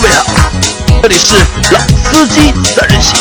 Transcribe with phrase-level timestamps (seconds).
[0.00, 0.24] 各位好，
[1.02, 1.34] 这里是
[1.74, 3.20] 老司机三人行，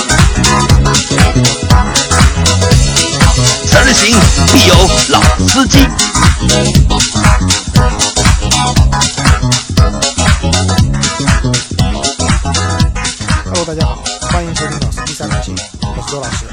[3.66, 4.18] 三人行
[4.54, 4.76] 必有
[5.10, 5.80] 老司机。
[13.44, 14.02] Hello，大家好，
[14.32, 16.46] 欢迎收听老司机三人行，我是周老师。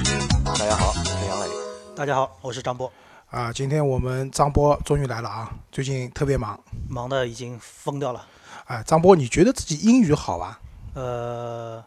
[0.45, 1.47] 大家好，我是杨磊。
[1.95, 2.93] 大家好，我是张波，
[3.31, 6.59] 啊，今天我们张波终于来了啊，最近特别忙。
[6.89, 8.21] 忙的已经疯掉了。
[8.67, 10.61] 哎，张波，你觉得自己英语好吧？
[10.95, 11.85] 呃，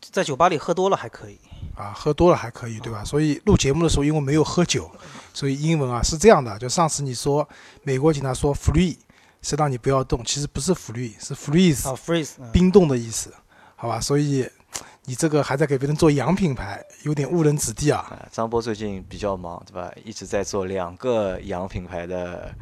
[0.00, 1.38] 在酒吧里喝多了还可以。
[1.76, 3.02] 啊，喝多了还可以，对吧？
[3.04, 4.90] 所以录节目的时候，因为没有喝酒，
[5.32, 6.58] 所以英文啊是这样的。
[6.58, 7.48] 就上次你说
[7.82, 8.96] 美国警察说 free
[9.40, 13.32] 是让你不要动，其实不是 free，是 freeze，、啊，freeze，嗯冰冻的意思，
[13.76, 13.98] 好吧？
[14.00, 14.46] 所以
[15.04, 18.00] 你这个还在给别人做洋品牌，有点误人子弟啊。
[18.10, 19.90] 啊，张波最近比较忙，对吧？
[20.04, 22.54] 一直在做两个洋品牌的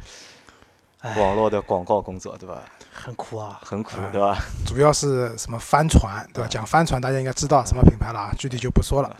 [0.99, 2.63] 哎网络的广告工作，对吧？
[3.01, 3.59] 很苦啊。
[3.63, 4.37] 很苦哎，对吧？
[4.65, 6.47] 主要是什么帆船，对吧？
[6.49, 9.15] 讲帆船，大家应该知道什么品牌了啊，具体就不说了，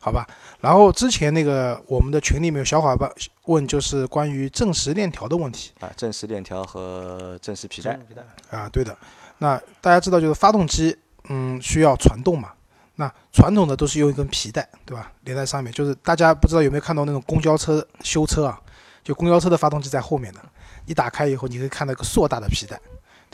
[0.00, 0.26] 好吧？
[0.60, 3.10] 然后之前那个我们的群里面有小伙伴
[3.46, 8.56] 问，就是关于正时链条的问题啊，正时链条和正时皮带，皮带。
[8.56, 8.96] 啊，对的。
[9.38, 10.96] 那大家知道，就是发动机，
[11.28, 12.52] 嗯，需要传动嘛。
[12.96, 15.10] 那传统的都是用一根皮带，对吧？
[15.24, 18.60] 连在上面，就是大家不知道有没有看到那种公交车修车啊，
[19.02, 20.40] 就公交车的发动机在后面的，
[20.86, 22.78] 一打开以后，你可以看到一个硕大的皮带，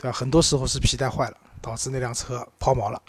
[0.01, 0.17] 对吧？
[0.17, 3.01] 很多时候是皮带坏了，导致那辆车抛锚了。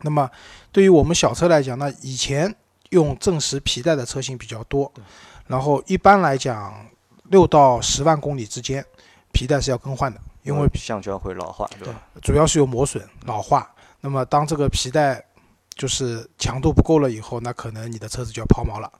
[0.00, 0.30] 那么
[0.72, 2.54] 对于我们小车来讲，那以前
[2.90, 4.90] 用正时皮带的车型比较多，
[5.46, 6.74] 然后一般来讲，
[7.24, 8.82] 六到十万公里之间，
[9.32, 12.02] 皮带是要更换的，因为橡胶会老化，对吧？
[12.22, 13.70] 主要是有磨损、老化。
[14.00, 15.22] 那么当这个皮带
[15.74, 18.90] 就是强度不够了以后，那可能你的车子就要抛锚了，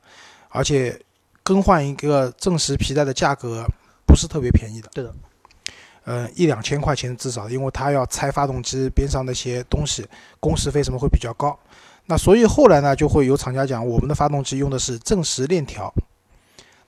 [0.50, 1.00] 而且
[1.42, 3.64] 更换一个正时皮带的价格
[4.06, 4.90] 不是特别便宜的。
[4.92, 5.14] 对的。
[6.06, 10.06] 呃，一两千块钱至少，因为它要拆发动机边上那些东西，
[10.38, 11.58] 工时费什么会比较高。
[12.06, 15.92] 那所以后来呢，就会有厂家讲，我们的发动机用的是正时链条，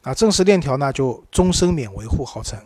[0.02, 2.56] 啊正时链条呢就终身免维护，号称。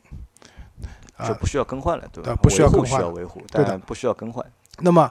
[1.17, 2.43] 啊、就不需要更换了，对吧对？
[2.43, 4.45] 不需要更换需要维护，对的不需要更换。
[4.81, 5.11] 那么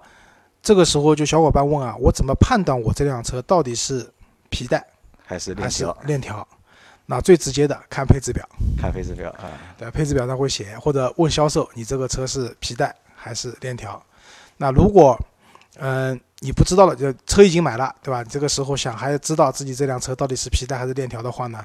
[0.62, 4.08] 这个时候就小伙伴问啊，我怎么判断我这辆车到底是
[4.50, 4.86] 皮带
[5.26, 5.98] 还是还是链条？
[6.06, 6.48] 链条？
[7.12, 14.02] 那最直接的看配置表，看配置表啊，对，配置表上会写，或者问销售你这个车是皮带还是链条。
[14.56, 15.20] 那如果
[15.76, 18.24] 嗯、你不知道了，就车已经买了，对吧？
[18.24, 21.62] 这个时候想还知道自己这辆车到底是皮带还是链条的话呢，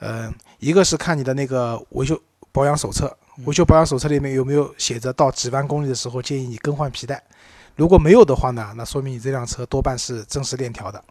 [0.00, 2.18] 嗯、一个是看你的那个维修
[2.50, 3.14] 保养手册，
[3.44, 7.22] 维修保养手册里面有没有写着到几万公里的时候建议你更换皮带。
[7.76, 11.02] 如果没有的话呢，那说明你这辆车多半是正时链条的。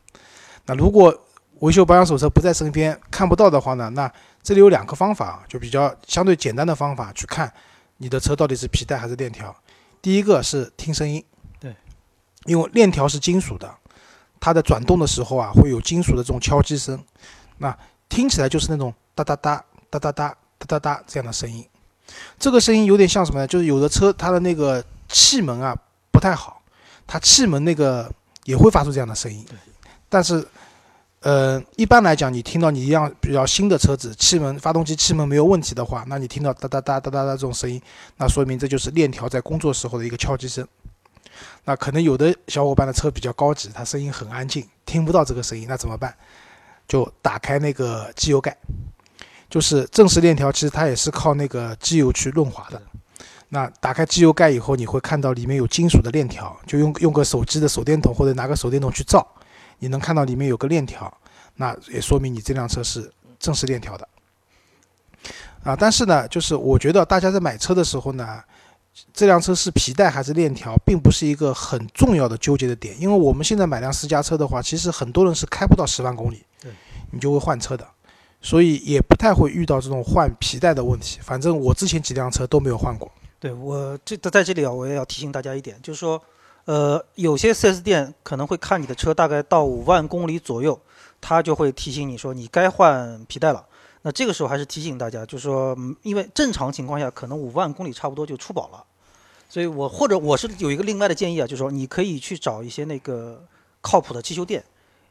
[0.65, 1.15] 那如果
[1.59, 4.11] 维修保养手册不在身边看不到的话呢，那
[4.41, 7.51] 这里有两个方法，就比较相对简单的方法去看
[7.97, 9.53] 你的车到底是皮带还是链条。
[10.01, 11.21] 第一个是听声音，
[11.59, 11.75] 对，
[12.45, 13.69] 因为链条是金属的，
[14.39, 16.97] 它在转动的时候啊会有金属的这种敲击声，
[17.57, 17.77] 那
[18.07, 21.67] 听起来就是那种哒哒哒哒哒哒哒哒哒这样的声音。
[22.39, 23.45] 这个声音有点像什么呢？
[23.45, 25.75] 就是有的车它的那个气门啊
[26.09, 26.61] 不太好，
[27.05, 28.09] 它气门那个
[28.45, 29.45] 也会发出这样的声音，
[30.07, 30.47] 但是。
[31.21, 37.81] 呃，一般来讲，你听到你一辆比较新的车子，气门、发动机气门没有问题的话，那你听到哒哒哒哒哒哒这种声音，
[38.15, 40.65] 那说明这就是链条在工作时候的一个敲击声。
[41.65, 46.13] 那可能有的小伙伴的车比较高级，它声音很安静，听不到这个声音，那怎么办？
[46.87, 48.55] 就打开那个机油盖，
[49.49, 52.81] 就是正时链条，其实它也是靠那个机油去润滑的。
[53.49, 59.27] 那打开机油盖以后，你会看到里面有金属的链条，就用用个手机的手电筒或者拿个手电筒去照。
[59.79, 61.11] 你能看到里面有个链条，
[61.55, 64.07] 那也说明你这辆车是正时链条的。
[65.63, 68.41] 啊，但是呢，就是我觉得大家在买车的时候呢，
[69.13, 76.71] 这辆车是皮带还是链条，并不是一个很重要的纠结的点，因为我们现在买辆私家车的话，其实很多人是开不到十万公里，对，
[77.11, 77.85] 你就会换车的，
[78.41, 81.19] 所以也不太会遇到这种换皮带的问题。
[81.21, 83.11] 反正我之前几辆车都没有换过。
[83.37, 86.21] 对我这在这里啊，我也要提醒大家一点，就是说，
[86.69, 90.79] 呃，有些 4S 店可能会看你的车大概到五万公里左右，
[91.19, 93.65] 他就会提醒你说你该换皮带了。
[94.03, 98.83] 那这个时候还是提醒大家，就是说，因为正常情况下可能五万公里差不多就出保了，
[99.49, 103.43] 所以我或者我是有一个另外的建议啊，就是说你可以去找一些那个
[103.81, 104.63] 靠谱的汽修店，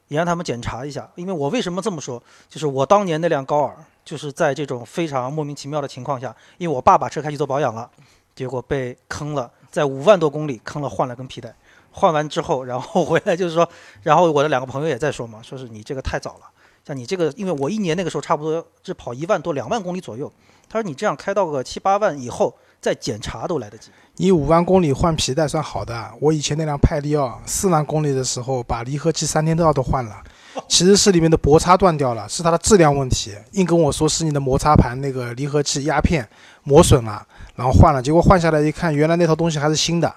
[0.07, 1.11] 也让他们检查一下。
[1.15, 7.91] 因为我为什么这么说，就是我当年那辆高尔，就是在这种非常莫名其妙的情况下，因为我爸把车开去做保养了。
[8.33, 11.53] 结果被坑了，在五万多公里坑了，换了根皮带，
[11.91, 13.67] 换完之后，然后回来就是说，
[14.03, 16.41] 然后我的两个朋友也在说嘛，说是你这个太早了，
[16.85, 20.31] 像你这个，因为我一年那个时候差不多是跑一万多两万公里左右，
[20.67, 23.89] 他说你这样开到个七八万以后再检查都来得及。
[24.15, 30.21] 你五万公里换皮带算好的，我以前那辆派利奥四万公里的时候，把离合器三天都要都换了，
[30.67, 36.27] 其实是里面的薄擦断掉了，是它的质量问题，硬跟我说是你的摩擦盘那个离合器压片
[36.63, 37.25] 磨损了，
[37.55, 40.13] 然后换了，结果换下来一看，原来那套东西还是新的，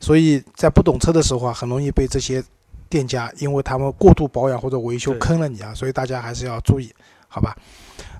[0.00, 2.42] 所以在不懂车的时候啊，很容易被这些
[2.88, 6.92] 店家，因为他们过度保养或者维修坑了你啊，所以大家还是要注意，
[7.28, 7.56] 好吧？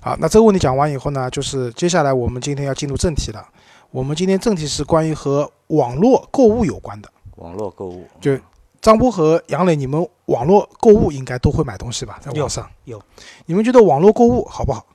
[0.01, 3.45] 好，那这个问题讲完以后呢，就是接下来我们今天要进入正题了。
[3.91, 7.11] 我们今天正题是关于和网络购物有关的。
[7.35, 8.37] 网络购物就
[8.81, 12.19] 张波和杨磊，你们网络购物应该都会买东西吧？
[12.19, 13.01] 在网上有
[13.45, 14.85] 你们觉得网络购物好不好？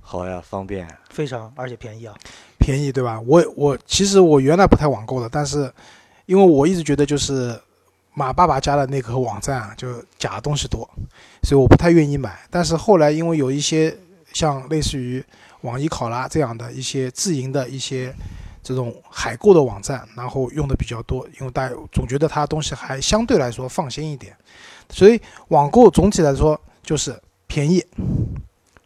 [0.00, 0.86] 好呀，方便。
[1.10, 2.14] 非常而且便宜啊！
[2.58, 3.20] 便宜对吧？
[3.26, 5.72] 我我其实我原来不太网购的，但是
[6.26, 7.58] 因为我一直觉得就是
[8.14, 10.88] 马爸爸家的那个网站啊，就假东西多，
[11.42, 12.38] 所以我不太愿意买。
[12.50, 13.96] 但是后来因为有一些
[14.32, 15.24] 像类似于
[15.60, 18.12] 网易考拉这样的一些自营的一些
[18.66, 24.36] 这种海购的网站，然后用的比较多，因为大家总觉得它东西还相对来说放心一点，
[24.90, 27.16] 所以网购总体来说就是
[27.46, 27.80] 便宜、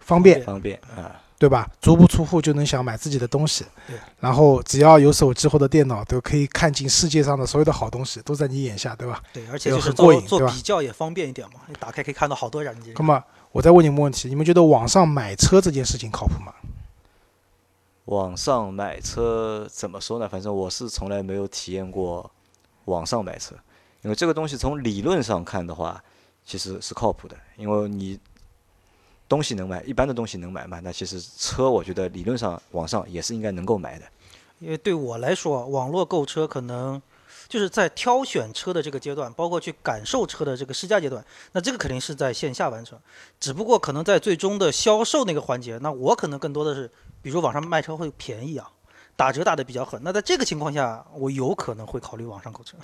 [0.00, 0.44] 方便。
[0.44, 1.66] 方便啊，对吧？
[1.80, 9.22] 足不出户就能想买自己的东西对，然后只要有手机或者电脑，都可以看尽世界上的所有的好东西，都在你眼下，对吧？
[9.32, 11.60] 对，而且就就是很过瘾对吧做做比较也方便一点嘛。
[11.68, 13.02] 你打开可以看到好多软件那。
[13.02, 16.52] 么我再问你们问题：你们觉得网上买车这件事情靠谱吗？
[18.10, 20.28] 网上买车怎么说呢？
[20.28, 22.28] 反正我是从来没有体验过
[22.86, 23.54] 网上买车，
[24.02, 26.02] 因为这个东西从理论上看的话，
[26.44, 28.18] 其实是靠谱的，因为你
[29.28, 34.04] 东西能买，一般的东西能买嘛，那其实车我觉得理论上网上也是应该能够买的。
[34.58, 37.00] 因为对我来说，网络购车可能
[37.50, 42.96] 就是在挑选车的这个阶段，包括去感受车的这个试驾阶段，那这个肯定是在线下完成。
[43.40, 46.88] 只不过可能在最终的销售那个环节，那我可能更多的是，
[47.20, 48.70] 比如网上卖车会便宜啊，
[49.16, 50.00] 打折打得比较狠。
[50.04, 52.76] 那在这个情况下，我有可能会考虑网上购车。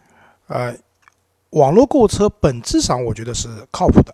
[0.48, 0.76] 呃，
[1.50, 4.12] 网络购车本质上我觉得是靠谱的，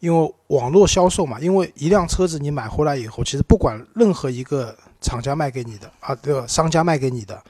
[0.00, 7.42] 因为网络销售嘛，因为一辆车子你买回来以后，其实不管任何一个厂家卖给你的啊，这个商家卖给你的，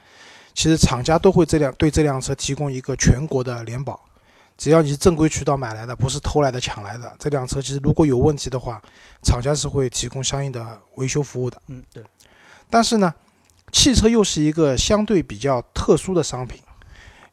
[0.59, 3.97] 其实厂家都会这辆对这辆车提供一个全国的联保。
[4.57, 8.81] 只要你是正规渠道买来的，不是偷来的、抢来的，这辆车其实如果有问题的话，
[9.23, 11.61] 厂家是会提供相应的维修服务的。
[11.67, 12.03] 嗯，对，
[12.69, 13.13] 但是呢，
[13.71, 16.61] 汽车又是一个相对比较特殊的商品，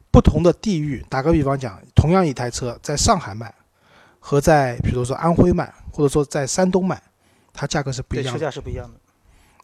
[0.09, 3.53] 不同的地域，打个比方讲，同样一台车在上海卖，
[4.21, 7.03] 和在比如说安徽卖，或者说在山东卖，
[7.51, 8.45] 它价格是不一对，车样的。
[8.45, 8.97] 价是不一样的。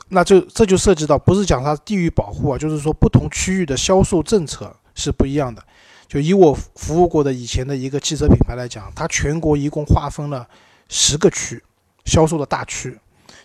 [0.10, 5.64] 那就这就涉及到不是讲它地域保护啊，就是说不同区域的销售政策是不一样的。
[6.08, 10.48] 就以我服务过的以前的一个汽车品牌来讲，它全国一共划分了
[10.88, 11.64] 十个区
[12.06, 12.96] 销售的大区，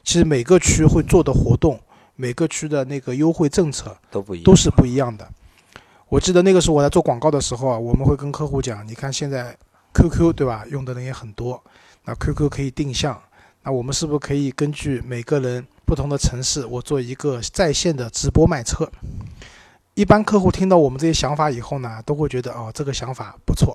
[0.05, 1.81] 其实每个区会做的活动，
[2.17, 5.27] 每个区的那个优惠政策都不一样，都是不一样的。
[6.11, 9.57] 我记得那个时候我在做广告的时候啊，我们会跟客户讲，你看现在
[9.95, 11.63] QQ 对吧，用的人也很多，
[12.05, 13.19] 那 QQ 可以定向，
[13.63, 18.87] 那我们是不是可以根据每个人不同的城市，我做一个在线的直播卖车？
[19.95, 23.75] 一般客户听到我们这些想法以后呢，都会觉得哦，这个想法不错，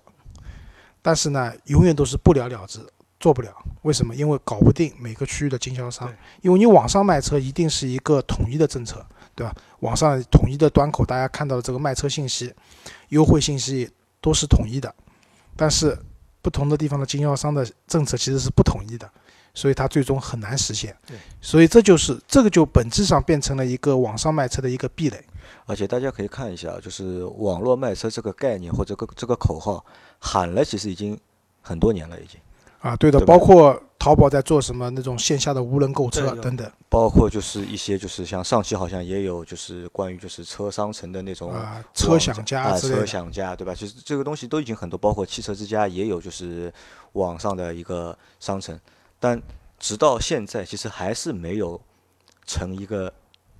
[1.02, 2.80] 但是呢，永远都是不了了之，
[3.20, 3.52] 做不了。
[3.82, 4.16] 为什么？
[4.16, 6.08] 因为搞不定每个区域的经销商，
[6.42, 9.56] 因为你网上卖车一定是一个统一的政策，对吧？
[9.80, 12.54] 网上统一的端口，大家看到的这个卖车信息、
[13.10, 13.90] 优惠信息
[14.22, 14.94] 都是统一的，
[15.56, 15.98] 但是
[16.44, 19.10] 不同的地方的经销商的政策其实是不统一的，
[19.54, 20.96] 所以它最终很难实现。
[21.06, 25.24] 对，所以这就是这个就本质上变成了一个网上卖车的一个壁垒。
[25.66, 29.86] 而且大家可以看一下，就是网络卖车这个概念或者个这个口号
[30.20, 31.18] 喊了，其实已经
[31.62, 32.40] 很多年了，已经。
[32.80, 43.06] 啊，对的，对包括淘宝在做什么那种线下的无人购车等等包括就是一些就是像上汽好像也有就是关于就是车商城的那种啊，车享家啊，车。
[43.06, 43.74] 享家对吧？
[43.74, 46.74] 其实这个东西都已经很多，包括汽车之家也有就是
[47.14, 48.78] 网上的一个商城，
[49.24, 49.42] 但
[49.80, 51.80] 直到现在其实还是没有
[52.46, 53.10] 成一个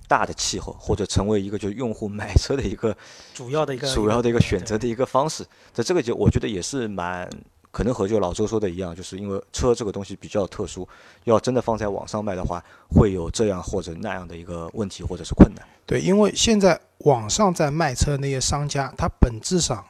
[0.06, 2.94] 大的气候，或者成为一个就是用户买车的一个
[3.32, 5.42] 主要的一个主要的一个选择的一个方式。
[5.72, 7.26] 在这个就我觉得也是蛮
[7.70, 10.86] 可能和就老周说的一样，就是因为车这个东西比较特殊，
[11.24, 15.66] 要真的放在网上卖的话，会有这样或者那样的一个问题或者是困难。
[15.86, 19.82] 对，因为现在网上在卖车的那些商家，它本质上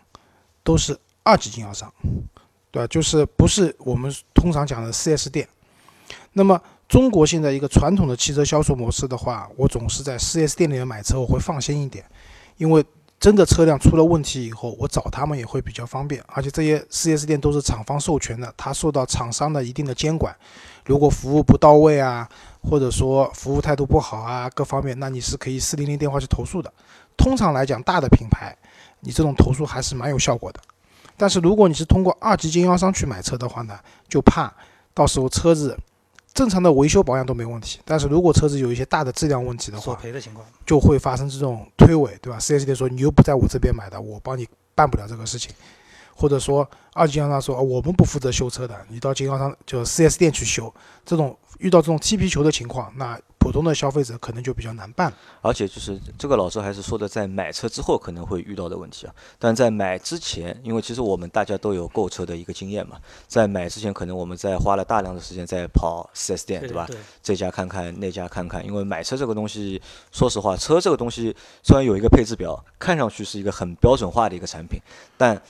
[0.63, 1.93] 都是二级经销商，
[2.71, 2.87] 对吧？
[2.87, 5.49] 就是不是我们通常讲的 4S 店。
[6.35, 12.05] 那么中国现在一个传统的汽车销售模式的话，我总是在 4S 店里面买车，我会放心一点，
[12.59, 12.85] 因为
[13.19, 20.37] 真的车辆出了问题以后，我找他们也会比较方便，而且这些 4S 店都是厂方授权的，它受到厂商的一定的监管。
[20.85, 22.29] 如果服务不到位啊，
[22.63, 26.71] 或者说服务态度不好啊，各方面，那你是可以四零零电话去投诉的。
[27.17, 28.55] 通常来讲，大的品牌，
[29.01, 30.61] 你这种投诉还是蛮有效果的。
[31.17, 34.53] 但是如果你是通过二级经销商去买车的话呢，就怕
[34.93, 35.79] 到时候车子
[36.35, 40.45] 正常的维修保养都没问题，但是如果车子有一些大的质量问题的索话，赔的情况。
[40.67, 45.53] 就会发生这种推诿，对吧？4S 店说你又不在我这边买的，我帮你办不了这个事情，
[46.13, 50.75] 或者说二级经销商说、哦我们不负责修车的，你到经销商就 4S 店去修。
[51.05, 55.17] 这种遇到这种踢皮球的情况，那普通的消费者可能就比较难办了。
[55.43, 59.15] 而且就是这个老师还是说的，在买车之后可能会遇到的问题啊。
[59.39, 62.97] 但在买之前，因为其实我们大家都有购车的一个经验嘛，
[63.29, 66.87] 在买之前可能我们在花了大量的时间在跑 4S 店，对吧？
[66.87, 69.81] 对，这家看看，那家看看，因为买车这个东西，
[70.11, 74.81] 说实话，车这个东西虽然有一个配置表，看上去是一个很标准化的一个产品，
[75.19, 75.41] 但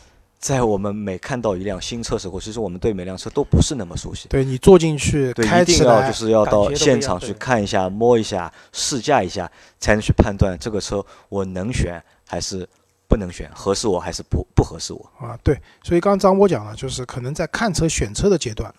[0.44, 4.28] 在我们每看到一辆新车时候，其实我们对每辆车都不是那么熟悉。
[4.28, 11.98] 对你坐进去，对，一定要就是要到现场去看一下、摸一下、试驾一下，才能去判断这个车我能选
[12.28, 12.68] 还是
[13.08, 15.10] 不能选，合适我还是不不合适我。
[15.18, 18.70] 啊，对，所以刚刚张波讲了，就是可能在看车、选车的阶段，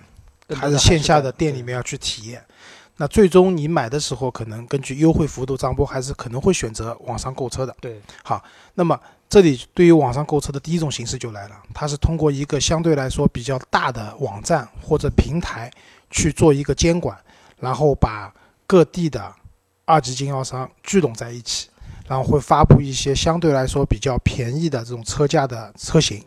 [0.50, 2.46] 还是线下的店里面要去体验。
[2.98, 7.76] 那最终你买的时候，可能根据优惠幅度，张波还是可能会选择网上购车的。
[7.82, 8.42] 对好
[8.76, 15.70] 那么这里对于网上购车的第一种形式就来了，它是通过一个相对来说比较大的网站或者平台
[16.10, 17.18] 去做一个监管，
[17.60, 18.34] 然后把
[18.68, 19.34] 各地的
[19.86, 21.68] 二级经销商聚拢在一起，
[22.08, 26.24] 然后会发布一些相对来说比较便宜的这种车价的车型。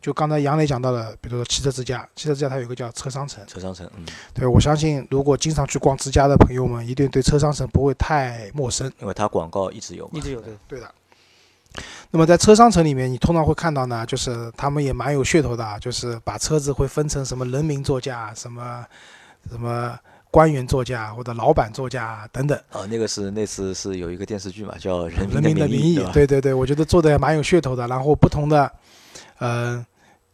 [0.00, 8.90] 就刚才杨磊讲到的，比如说汽车之家，汽车之家它有一个叫车商城，车商城，嗯，对我相信如果经常去逛之家的朋友们，一定对车商城不会太陌生。
[9.00, 10.20] 因为它广告一直有嘛一。
[10.20, 10.54] 直有对。
[10.68, 10.94] 对的。
[12.10, 18.84] 那么在车商城里面，你通常会看到呢，就是他们也蛮有噱头的啊，就是把车子会分成什么人民座驾、什么
[19.50, 19.98] 什么
[20.30, 22.58] 官员座驾或者老板座驾等等。
[22.72, 27.86] 哦，那个是那次是有一个电视剧嘛，叫《人人民的义》，名义对，对对对，我觉得做的也蛮有噱头的。
[27.86, 28.70] 然后不同的，
[29.38, 29.84] 呃，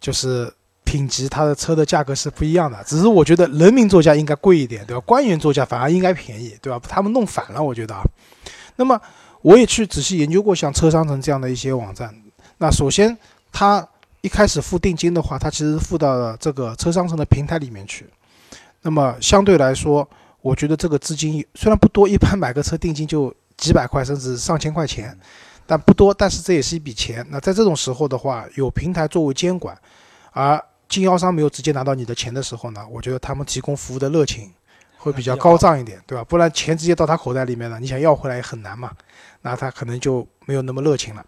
[0.01, 0.53] 就是
[0.85, 2.83] 品级，它的车的价格是不一样的。
[2.85, 5.03] 只是我觉得人民座驾应该贵一点，对吧？
[5.07, 6.81] 官员座驾反而应该便宜，对吧？
[6.89, 8.03] 他们弄反了，我觉得啊。
[8.77, 9.01] 那么
[9.45, 12.15] 我也去仔细研究过像车商城这样的一些网站。
[12.57, 13.15] 那首先，
[13.53, 13.87] 他
[14.23, 18.09] 一开始付定金的话，他其实付到了这个车商城的平台里面去。
[18.81, 20.09] 那么相对来说，
[20.41, 25.15] 我觉得这个资金虽然不多，一般买个车定金就几百块甚至上千块钱，
[25.67, 27.27] 但不多，但是这也是一笔钱。
[27.29, 29.79] 那在这种时候的话，有平台作为监管，
[30.33, 30.59] 而
[30.89, 34.51] 经销商没有直接拿到你的钱的时候呢，我觉得他们提供服务的热情
[35.05, 36.25] 会比较高涨一点，对吧？
[36.25, 38.91] 不然钱直接到他口袋里面了，你想要回来也很难嘛，
[39.43, 41.23] 那他可能就没有那么热情了。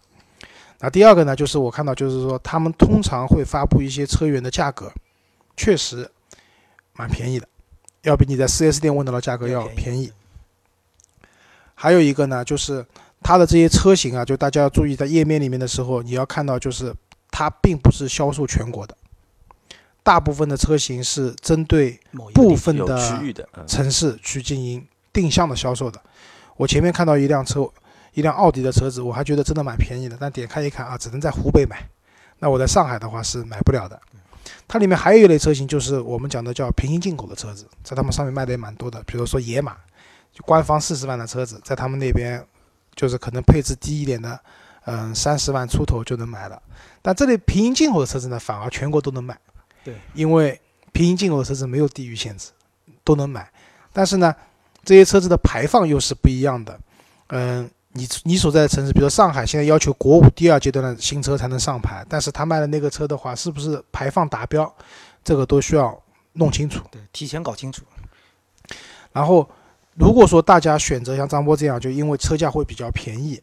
[0.78, 4.90] 那第二个呢，就是我看到就是说，他们通常会发布一些车源的价格，
[5.58, 6.10] 确实
[6.94, 7.46] 蛮便宜的，
[8.02, 10.10] 要比你在 4S 店问到的价格要便宜。
[11.74, 12.84] 还有一个呢，就是
[13.22, 16.94] 它的这些车型啊，就大家要注意，在页面里面的时候，你要看到就是
[17.30, 18.96] 它并不是销售全国的，
[20.06, 21.98] 大部分的车型是针对
[22.32, 26.00] 部分的区域的，嗯，城市去进行定向的销售的。
[26.56, 27.68] 我前面看到一辆车，
[28.14, 31.84] 一辆奥迪的车子，我还觉得真的蛮便宜的，但点开一看啊，只能在湖北买。
[32.38, 34.00] 那我在上海的话是买不了的。
[34.68, 39.76] 它里面还有一类车型，就是我们讲的叫平行进口的车子，在他们上面卖的也蛮多的，比如说野马，
[40.32, 42.40] 就官方四十万的车子，在他们那边
[42.94, 44.38] 就是可能配置低一点的，
[44.84, 46.62] 嗯，三十万出头就能买了。
[47.02, 49.36] 但这类平行进口的车子呢，反而全国都能买。
[49.86, 52.50] 对，因为平行进口的车子没有地域限制，
[53.04, 53.48] 都能买。
[53.92, 54.34] 但是呢，
[54.84, 56.76] 这些车子的排放又是不一样的。
[57.28, 64.74] 嗯，你你所在的城市，比如说上海，现在要求国五第二阶段的新车才能上牌，但是他卖的那个车的话，是不是排放达标，
[65.22, 65.96] 这个都需要
[66.32, 66.82] 弄清楚。
[66.90, 67.84] 对，提前搞清楚。
[69.12, 69.48] 然后，
[69.94, 73.40] 如果说大家选择像张波这样，就因为车价会比较便宜，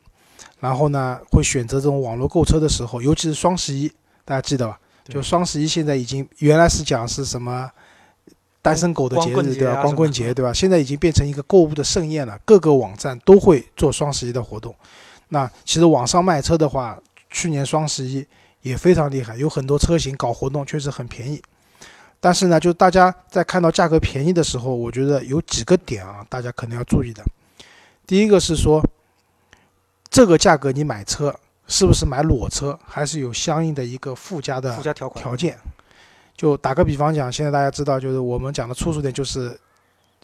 [0.59, 3.89] 然后呢，会选择这种网络购车的时候，尤其是双十一，
[4.25, 4.77] 大家记得吧？
[5.05, 7.69] 对就双十一现在已经原来是讲是什么
[8.61, 9.81] 单身狗的节日，对吧？
[9.81, 10.53] 光棍节，对吧？
[10.53, 14.73] 现在已经变成一个购物的盛宴了，各个网站都会做双十一的活动。
[15.27, 16.97] 那其实网上卖车的话，
[17.29, 18.25] 去年双十一
[18.61, 21.41] 也非常厉害，有很多车型搞活动，确实很便宜。
[22.21, 27.21] 但是呢，就大家在看到价格便宜的时候，我觉得有几个点啊，大家可能要注意的。
[28.07, 28.81] 第一个是说，
[30.09, 31.35] 这个价格你买车
[31.67, 35.57] 是不是买裸车，还是有相应的一个附加的附加条款条件？
[36.35, 39.57] 就打个比方讲，现在大家知道，就是我们讲的粗俗点，就是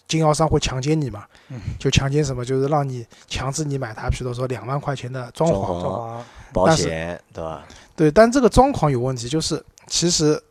[0.08, 7.64] 经销商会强奸你嘛，嗯就强奸什么，就是让你强制你买它，比如说两万块钱的装装潢，潢啊，保但是险对吧？
[7.96, 10.42] 对，但这个装潢有问题，就是其实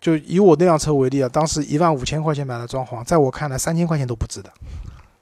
[0.00, 4.50] 就以我那辆车为例啊，当时一万五千块钱买的装潢，在我看来三千块钱都不值的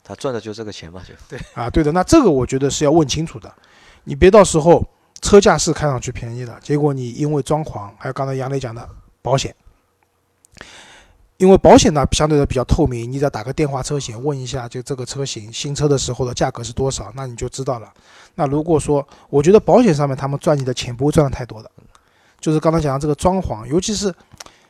[0.05, 1.71] 他赚的就这个钱嘛，就对啊。
[1.71, 3.53] 对的，那这个我觉得是要问清楚的，
[4.05, 4.85] 你别到时候
[5.21, 8.89] 车价是看上去便宜的，结果你因为装潢，还有刚才杨磊讲的
[9.23, 9.55] 保险。
[11.37, 17.91] 因为保险呢相对的比较透明，你只要打个电话车险问一下，就这个车型新车的时候的价格是多少，那你就知道了。
[18.35, 21.71] 那如果说，我觉得保险上面他们赚你的钱不会赚的太多的，
[22.41, 24.15] 就是刚才讲的这个装潢，尤其是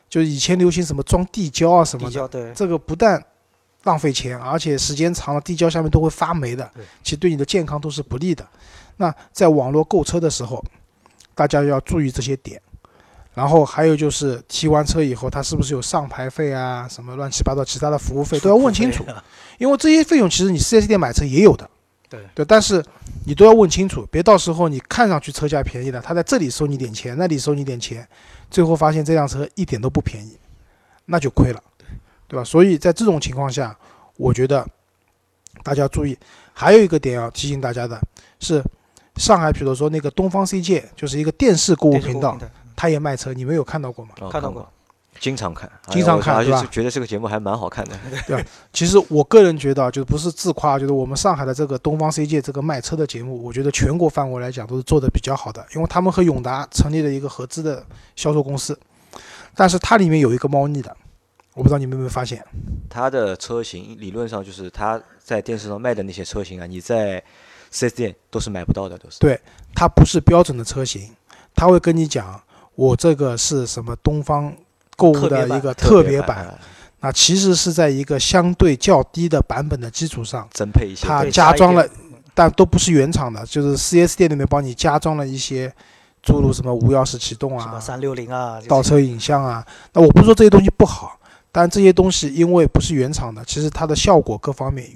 [0.09, 3.21] 就是以前流行什么装地胶啊什么的，对，这个不但
[3.83, 6.71] 浪费钱，而且时间长了地胶下面都会发霉的，
[7.03, 8.47] 其实对你的健康都是不利的。
[8.97, 10.63] 那在网络购车的时候，
[11.33, 12.61] 大家要注意这些点。
[13.33, 19.05] 然后还有就是提完车以后，他是不是有上牌费啊，什么乱七八糟其他的服务费都要问清楚，
[19.57, 21.69] 因为这些费用其实你 4S 店买车也有的。
[22.09, 22.83] 对对，但是
[23.25, 28.05] 你都要问清楚，别到时候你看上去车价便宜了，他在这里收你点钱，那里收你点钱，
[28.49, 30.37] 最后发现这辆车一点都不便宜，
[31.05, 31.63] 那就亏了，
[32.27, 32.43] 对吧？
[32.43, 33.73] 所以在这种情况下，
[34.17, 34.67] 我觉得
[35.63, 36.17] 大家注意。
[36.51, 37.97] 还有一个点要提醒大家的
[38.41, 38.61] 是，
[39.17, 42.37] 上海比如说那个东方 CJ，就是一个电视购物频道
[42.75, 44.11] 他也卖车，你们有看到过吗？
[44.21, 44.71] 哦看到过过，
[45.19, 47.95] 经常看， 经常看吧是觉得这个节目还蛮好看的。
[48.25, 58.79] 对其实我个人觉得啊，就不是自夸，就是我们上海的这个东方 CJ 这个卖车的节目，我觉得全国范围来讲都是做的比较好的，因为他们和永达成立了一个合资的销售公司，
[59.53, 60.95] 但是它里面有一个猫腻的，
[61.53, 62.43] 我不知道你们有没有发现？
[62.89, 67.23] 它的车型理论上就是它在电视上卖的那些车型啊，你在
[67.71, 69.19] 4S 店都是买不到的，都是。
[69.19, 69.39] 对
[69.73, 71.09] 它不是标准的车型，
[71.55, 72.41] 他会跟你讲
[72.75, 74.53] 我这个是什么东方
[74.95, 76.59] 购物的一个特别版，啊
[77.03, 81.87] 那其实是在一个相对较低的版本的基础上，增配一些它加装了
[82.33, 85.73] 但都不是原厂的，就是 4S 店里面帮你加装了一些
[86.21, 89.65] 诸如什么无钥匙启动啊、什么三六零啊，倒车影像啊。
[89.93, 91.19] 那我不是说这些东西不好，
[91.51, 94.87] 但这些东西因为不是原厂的，其实它的效果各方面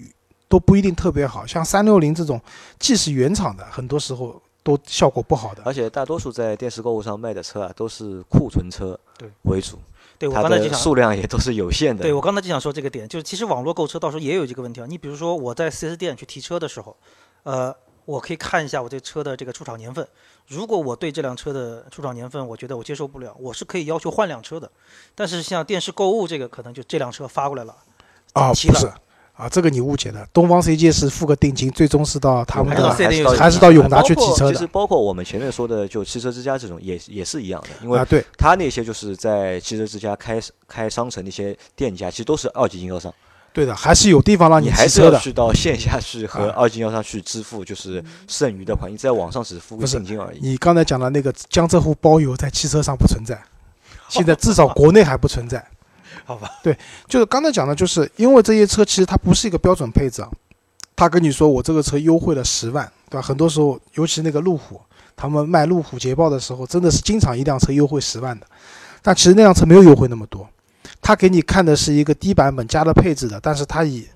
[0.47, 1.45] 都不一定特别好。
[1.45, 2.39] 像三六零这种，
[2.79, 5.61] 既是原厂的，很多时候都效果不好的。
[5.65, 8.99] 而且大多数在电视购物上卖的车啊，都是库存车
[9.43, 9.79] 为主，
[10.17, 12.03] 对我它的刚才就想数量也都是有限的。
[12.03, 14.85] 对我刚才就想说这个点，就是其实网络购车到时候也有这个问题啊。
[14.87, 16.95] 你比如说我在 4S 店去提车的时候，
[17.43, 17.73] 呃，
[18.05, 20.07] 我可以看一下我这车的这个出厂年份。
[20.47, 24.69] 如果我对这辆车的出厂年份我觉得我接受不了，我是可以要求换辆车的。
[25.15, 27.75] 但是像电视购物这个，可能就这辆车发过来了，
[28.33, 28.93] 啊，齐了不是
[29.35, 30.25] 啊，这个你误解了。
[30.31, 38.05] 东方 CJ 是付个定金，最终是到他们还是到的 4S 店有还是到永达去提车的其实包括我们前面说的，就汽车之家这种也也是一样的，因为他。
[38.05, 43.13] 对，他那些就是在汽车之家开开商城那些店家，其实都是二级经销商，
[43.51, 44.83] 对的，还是有地方让你骑车的。
[44.83, 50.39] 还是要去到线下去和啊二级经销商去支付，就是剩余的款，你在网上只付个定金而已。
[50.41, 53.37] 你刚才讲的那个江浙沪包邮在汽车上不存在，
[54.07, 55.61] 现在至少国内还不存在。
[56.25, 56.49] 好吧？
[56.63, 60.29] 对就是刚才讲的，就是因为这些车其实它不是一个标准配置啊，
[60.95, 63.21] 他跟你说我这个车优惠了十万，对吧？
[63.21, 64.81] 很多时候，尤其那个路虎，
[65.15, 68.45] 他们卖路虎捷豹的时候，真的是经常一辆车优惠十万的，
[69.01, 70.47] 但其实那辆车没有优惠那么多，
[71.01, 74.07] 他给你看的是一个低版本加了配置的，但是他以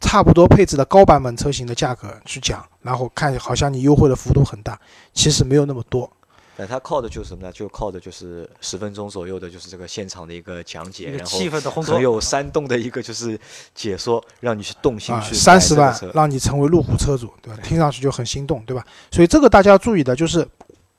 [0.00, 4.78] 差不多配置的高版本车型的价格去讲，然后看好像你优惠的幅度很大，
[5.14, 6.10] 其实没有那么多。
[6.58, 7.52] 但它靠的就是什么呢？
[7.52, 13.38] 就靠的就是十分钟左右的，就是这个现场的一个讲解，然后气氛的烘托很有煽动的一个就是
[13.76, 17.60] 解说，让你去动心啊，去三十万让你成为路虎车主，对吧？
[17.62, 18.84] 听上去就很心动，对吧？
[19.12, 20.44] 所以这个大家要注意的，就是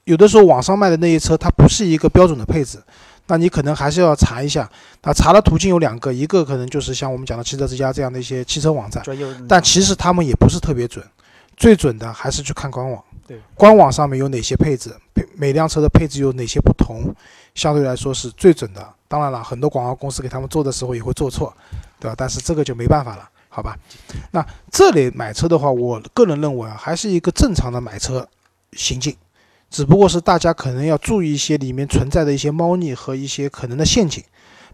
[0.06, 2.82] 有的时候网上卖的那些车，它不是一个标准的配置，
[3.28, 4.72] 那你可能还是要查一下。
[5.04, 9.04] 那查的途径有两个，一个可能就是像我们讲的汽车之家这样的一些汽车网站，
[9.46, 11.06] 但其实他们也不是特别准，
[11.58, 13.04] 最准的还是去看官网。
[13.30, 17.14] 对，官网上面有哪些配置，配每辆车的配置有哪些不同，
[17.54, 18.84] 相对来说是最准的。
[19.08, 21.56] 当然了，很多广告公司给他们做的时候也会做错，
[22.00, 22.16] 对吧？
[22.18, 23.78] 但是这个就没办法了，好吧？
[24.32, 28.28] 那这类买车的话，我个人认为啊，还是一个正常的买车
[28.74, 29.16] 行径，
[29.70, 34.24] 只不过是大家可能要注意一些里面存在的一些猫腻和一些可能的陷阱，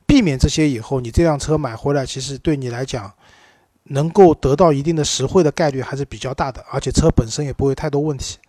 [0.05, 3.11] 避免这些以后你这辆车买回来，其实对你来讲。
[3.89, 8.39] 能够得到一定的实惠的概率还是比较大的，而且车本身也不会太多问题。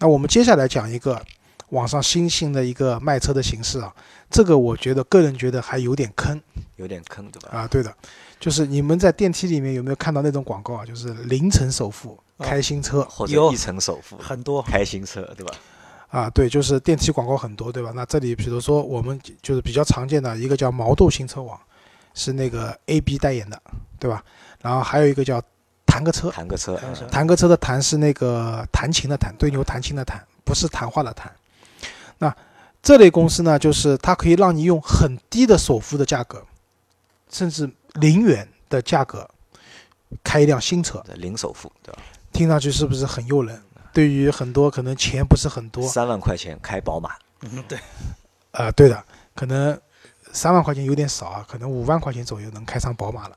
[0.00, 1.22] 那我们接下来讲一个
[1.68, 3.94] 网上新兴的一个卖车的形式啊，
[4.30, 6.40] 这个我觉得个人觉得还有点坑
[6.76, 7.58] 有点坑，对吧？
[7.58, 7.68] 啊。
[7.68, 7.94] 对的，
[8.40, 10.84] 就是你们在电梯里面有没有看到那种广告啊？
[10.84, 15.54] 就是零层首付啊开新车或者有一层首付很多开新车，对吧？
[16.08, 17.92] 啊，对，就是电梯广告很多，对吧？
[17.94, 21.60] 那这里比如说我们就是比较常见的一个叫毛豆新车网，
[22.14, 23.62] 是那个 A B 代言的，
[23.98, 24.24] 对吧？
[24.62, 25.40] 然后还有一个叫
[25.90, 27.06] 弹个车，谈个车，谈个车。
[27.08, 31.30] 弹个车的弹是那个弹琴的弹，对牛弹琴的弹，不是谈话的谈。
[32.18, 32.34] 那
[32.80, 36.46] 这类公司呢，就是它可以让你用很低的首付的价格，
[37.28, 39.28] 甚至零元的价格
[40.22, 42.00] 开一辆新车，零首付，对吧？
[42.32, 43.60] 听上去是不是很诱人？
[43.92, 47.76] 对于很多可能钱不是很多，三万块钱开宝马，嗯，对，
[48.52, 49.76] 呃，对的，可能
[50.32, 53.34] 三万块钱有点少啊，可能五万块钱左右能开上宝马了，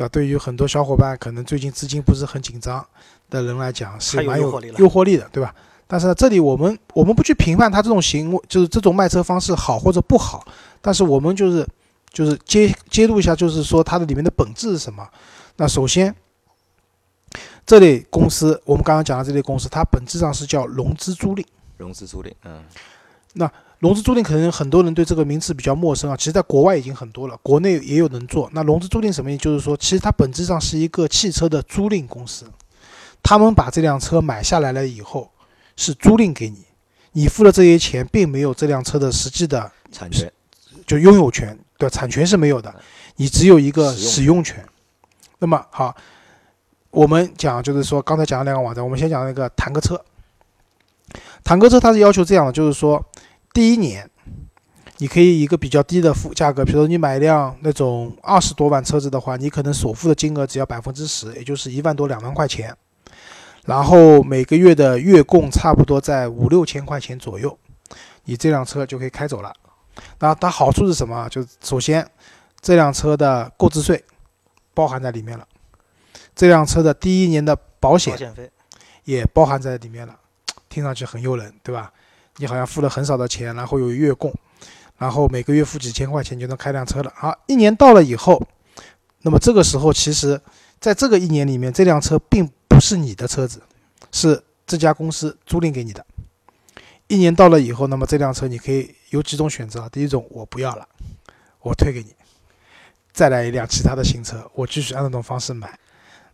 [0.00, 0.08] 对吧？
[0.08, 2.84] 对于很多小伙伴可能最近资金不是很紧张
[3.28, 5.54] 的人来讲，是蛮有诱惑力的，对吧？
[5.86, 10.46] 但是呢，这里我们我们不去评判他这种行为，就是这种卖车方式好或者不好，
[10.80, 11.66] 但是我们就是
[12.10, 15.06] 就是揭揭露一下，就是说它的里面的本质是什么。
[15.56, 16.14] 那首先，
[17.66, 21.44] 这类公司我们刚刚讲的这类公司，它本质上是叫融资租赁。
[21.76, 22.64] 融资租赁，嗯，
[23.80, 28.48] 融资租赁可能很多人对这个名词比较陌生啊，其实在国外已经很多了，国内也有人做。
[28.52, 29.42] 那融资租赁什么意思？
[29.42, 32.44] 就是说，其实它本质上是一个汽车的租赁公司，
[33.22, 35.30] 他们把这辆车买下来了以后，
[35.76, 36.58] 是租赁给你，
[37.12, 40.30] 你付了这些钱，并没有这辆车的实际的产权，
[40.86, 41.88] 就拥有权，对？
[41.88, 42.74] 产权是没有的，
[43.16, 44.62] 你只有一个使用权。
[45.38, 45.96] 那么好，
[46.90, 49.98] 我们讲就是说，刚才讲了两个网站，我们先讲那个坦克车。
[51.42, 53.02] 坦克车它是要求这样的，就是说，
[53.52, 54.08] 第一年
[54.98, 62.76] 你可以一个比较低的付价格，比如说你买一辆那种二十多万车子的话，你可能首付的金额只要百分之十，也就是一万多两万块钱，
[63.64, 67.58] 然后每个月的月供差不多在五六千块钱左右，
[68.24, 69.52] 你这辆车就可以开走了。
[70.18, 71.28] 那它好处是什么啊？
[71.28, 72.06] 就首先，
[72.60, 74.04] 这辆车的购置税
[74.74, 75.46] 包含在里面了，
[76.36, 78.50] 这辆车的第一年的保险保险费，
[79.04, 80.14] 也包含在里面了，
[80.68, 81.92] 听上去很诱人，对吧？
[82.40, 84.34] 你好像付了很少的钱，然后有月供，
[84.96, 87.12] 然后每个月付几千块钱就能开辆车了。
[87.14, 88.42] 好，一年到了以后，
[89.20, 90.40] 那么这个时候其实
[90.80, 93.60] 在这个一年里面，这辆车并不是你的车子，
[94.10, 96.04] 是这家公司租赁给你的。
[97.08, 99.86] 一年到了以后，那么这辆车你可以有几种选择。
[99.90, 100.88] 第一种，我不要了，
[101.60, 102.14] 我退给你，
[103.12, 105.78] 再来一辆其他的新车，我继续按这种方式买。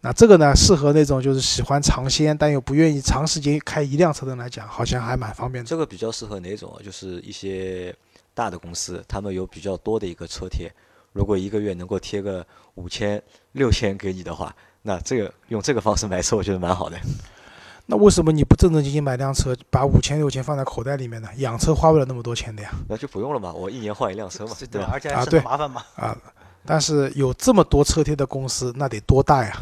[0.07, 5.69] 那这个呢，适合那种就是喜欢尝鲜但又不愿意长时间开一辆车的人来讲，好像还蛮方便的。
[5.69, 6.79] 这个比较适合哪种啊？
[6.81, 7.93] 就是一些
[8.33, 10.73] 大的公司，他们有比较多的一个车贴，
[11.13, 16.97] 如果一个月能够贴个五千、六千给你的话，那这个用这个方式买车，我觉得蛮好的。
[17.87, 21.29] 那为什么你不正正经经买辆车，把五千六千放在口袋里面呢？
[21.39, 22.71] 养车花不了那么多钱的呀。
[22.89, 24.89] 那就不用了嘛，我一年换一辆车嘛，对吧？
[24.93, 26.17] 而且还省得对麻烦嘛，啊，
[26.65, 29.61] 但是有这么多车贴的公司，那得多大呀？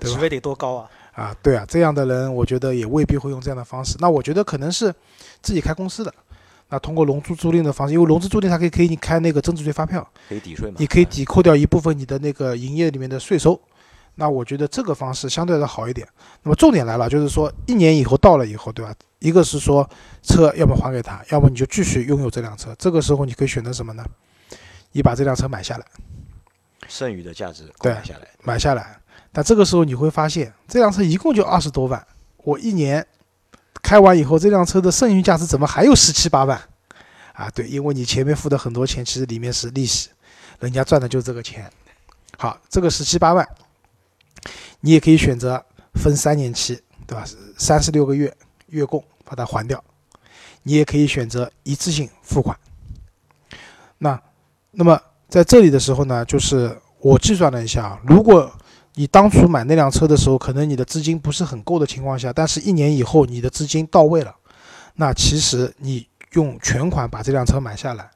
[0.00, 0.90] 职位得多高啊？
[1.12, 3.96] 啊，对啊，这样的人我觉得也未必会用这样的方式。
[4.00, 4.94] 那我觉得可能是
[5.42, 6.12] 自己开公司的，
[6.68, 10.76] 那通过融资租赁的方式，因为融资租赁它可以给你开那个增值税发票，可以抵税嘛？
[10.78, 13.58] 你可以抵扣掉一部分你的那个营业里面的税收。
[14.18, 16.06] 那我觉得这个方式相对的好一点。
[16.42, 18.94] 那么重点来了，就是说一年以后到了以后，对吧？
[19.18, 19.88] 一个是说
[20.22, 22.74] 车要么还给他，要么你就继续拥有这辆车。
[22.78, 24.04] 这个时候你可以选择什么呢？
[24.92, 25.84] 你把这辆车买下来，
[26.88, 28.98] 剩余的价值对买下来，买下来。
[29.36, 32.06] 但这个时候你会发现，这辆车一共就二十多万，
[32.38, 33.06] 我一年
[33.82, 36.58] 开完以后，这辆车的剩余价值怎么还有十七八万？
[37.34, 40.08] 啊，对，因为你前面付的很多钱，其实里面是利息，
[40.58, 41.70] 人家赚的就是这个钱。
[42.38, 43.46] 好，这个十七八万，
[44.80, 45.62] 你也可以选择
[45.96, 47.22] 分三年期，对吧？
[47.58, 48.34] 三十六个月
[48.68, 49.84] 月供把它还掉，
[50.62, 52.58] 你也可以选择一次性付款。
[53.98, 54.18] 那，
[54.70, 58.50] 那么在这里的时候呢，就是我计算了一下，如果
[58.98, 64.34] 你当初买那辆车的时候，可能你的资金不是很够的情况下，但是一年以后你的资金到位了，
[64.94, 68.10] 那其实你用全款把这辆车买下来，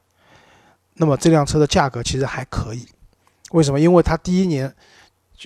[0.95, 2.87] 那么这辆车的价格其实还可以。
[3.51, 3.79] 为什么？
[3.79, 4.75] 因为它第一年，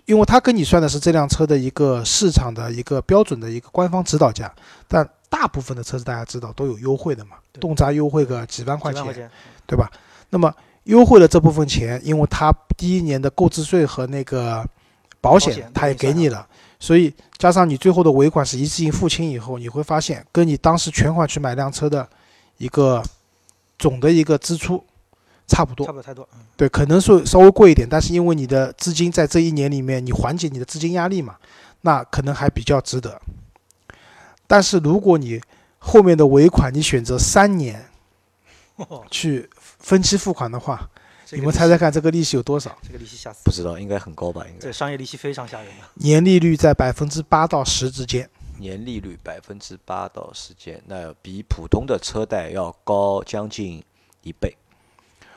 [0.04, 4.54] 因为它跟你算的是这辆车的一个市场的一个标准的一个官方指导价，
[4.86, 9.28] 但大部分的车子大家知道都有优惠的嘛，动辄优惠个几万块钱
[9.66, 9.90] 对吧？
[10.30, 14.64] 那么优惠了这部分钱，因为它第一年的购置税和那个
[15.24, 16.46] 保保险险它也给你了，
[16.78, 22.06] 所以加上你最后的尾款是一次性付清以后，你会发现跟你当时全款去买辆车的
[22.58, 23.02] 一个
[23.78, 24.84] 总的一个支出
[25.46, 25.86] 差不多。
[25.86, 26.28] 差不多太多。
[26.34, 31.36] 嗯对，可能是稍微贵一点，但是因为你的资金在这一年里面，你缓解你的资金压力嘛，
[31.80, 33.20] 那可能还比较值得。
[34.46, 35.40] 但是如果你
[35.78, 37.86] 后面的尾款你选择三年
[39.10, 40.88] 去分期付款的话，
[41.30, 42.76] 你们猜猜看这个利息有多少？
[42.82, 43.50] 这个利息吓死不！
[43.50, 44.44] 知道应该很高吧？
[44.46, 45.84] 应该这商业利息非常吓人的。
[45.94, 48.28] 年利率在百分之八到十之间。
[48.58, 53.82] 年利率百分之八到十间，那比普通的车贷要高将近
[54.22, 54.56] 一倍。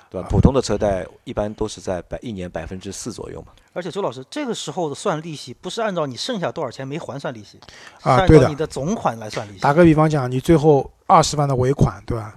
[0.10, 0.28] 对吧？
[0.30, 3.48] 普通的车贷一般都是在百一年百分之四左右嘛。
[3.74, 7.60] 而且周老师，这个时候的算利息不是按照你剩下多少钱没还算利息，
[8.02, 8.56] 是啊，对的按照你。
[8.56, 9.60] 的总款来算利息。
[9.60, 12.34] 打个比方讲，你最后二十万的尾款，对吧？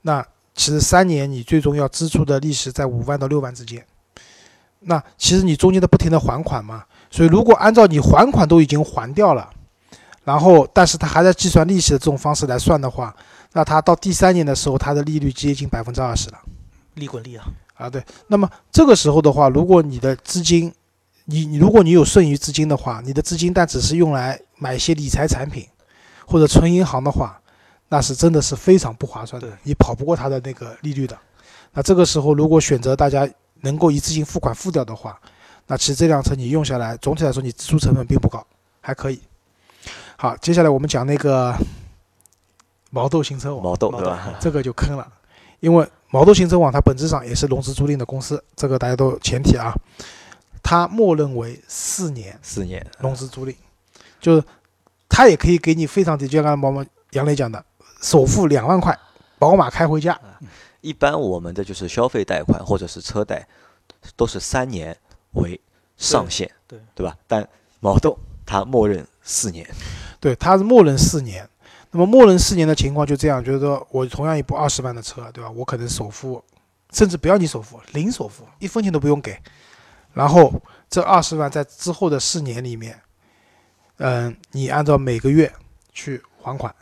[0.00, 0.26] 那
[0.62, 3.84] 其实三年你最终要支出的利息在五万到六万之间。
[4.78, 9.50] 那其实你中间的不停的还款嘛，所以如果按照你还款都已经还掉了，
[10.22, 13.12] 然后但是他还在计算利息的这种方式来算的话，
[13.54, 16.38] 那他到第三年的时候，他的利率接近百分之二十了。
[16.94, 17.44] 利滚利啊，
[17.74, 18.00] 啊，对。
[18.28, 20.72] 那么这个时候的话，如果你的资金，
[21.24, 25.66] 你你如果你有剩余资金的话，你的资金但只是用来买一些理财产品
[26.24, 27.41] 或者存银行的话，
[27.92, 31.14] 那是真的是非常不划算的对，你跑不过它的那个利率的。
[31.74, 33.28] 那这个时候如果选择大家
[33.60, 35.20] 能够一次性付款付掉的话，
[35.66, 38.42] 那其实这辆车你用下来，总体来说你支出成本并不高，
[38.80, 39.20] 还可以。
[40.16, 41.54] 好，接下来我们讲那个
[42.88, 43.62] 毛豆行车网。
[43.62, 44.34] 毛豆毛豆对吧？
[44.40, 45.06] 这个就坑了，
[45.60, 49.74] 因为毛豆行车网它本质上也是融资租赁的公司，这个大家都前提啊，
[50.62, 53.54] 它默认为四年四年，融资租赁，
[54.18, 54.42] 就是
[55.10, 57.62] 它也可以给你非常低，就像刚才毛毛杨磊讲的，
[58.02, 58.98] 首付两万块，
[59.38, 60.20] 宝马开回家，
[60.82, 63.46] 一般我们的就是消费贷款或者是车贷，
[64.16, 64.94] 都是三年
[65.30, 65.58] 为
[65.96, 67.16] 上限，对对吧？
[67.26, 67.48] 但
[67.80, 69.66] 毛豆它默认四年，
[70.20, 71.48] 对，它是默认四年。
[71.94, 75.50] 那么默认四年的情况就这样，就是说我同样一部二十万的车，对吧？
[75.50, 76.42] 我可能首付，
[76.90, 79.38] 甚至不要你首付，零首付，一分钱都不用给。
[80.14, 80.52] 然后
[80.90, 82.98] 这二十万在之后的四年里面，
[83.98, 85.52] 嗯，你按照每个月
[85.92, 86.74] 去还款。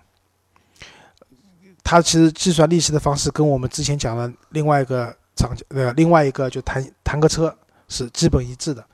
[1.91, 7.53] 它其实计算利息的方式跟我们之前讲的另外一个厂呃另外一个就谈谈个车
[7.89, 8.85] 是基本一致的，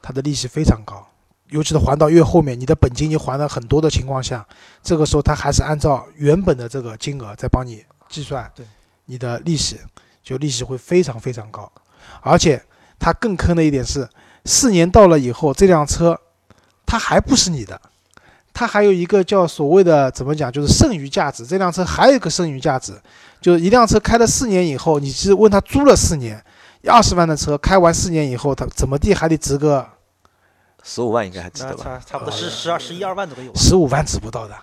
[0.00, 1.04] 它的利息非常高。
[1.48, 4.46] 尤其是还到越后面，你的本金已经还了很多的情况下，
[4.84, 8.64] 这个时候他还是按照原本的这个金额在帮你计算对
[9.06, 9.80] 你的利息，
[10.22, 11.68] 就利息会非常非常高，
[12.20, 12.64] 而且
[13.00, 14.08] 它更坑的一点是，
[14.44, 16.16] 四年到了以后，这辆车
[16.86, 17.82] 它还不是你的，
[18.54, 21.44] 它还有一个叫所谓的怎么讲，就是剩余价值。
[21.44, 22.94] 这辆车还有一个剩余价值，
[23.40, 26.42] 就是一辆车开了四年以后，你是问他租了四年，
[26.86, 29.84] 二十万的车开完四年以后，他怎么地还得值个
[30.84, 31.82] 十五万应该还值得吧？
[31.82, 33.60] 差差不多十十二十一二万左右吧。
[33.60, 34.54] 十五万值不到的，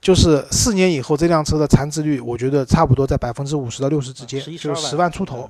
[0.00, 5.48] 就是四年以后这辆车的残值率，我觉得差不多在百分之五十到六十之间，就是十万出头。